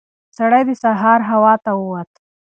سړی 0.37 0.61
د 0.67 0.71
سهار 0.83 1.19
هوا 1.29 1.53
ته 1.63 1.71
ووت. 1.79 2.09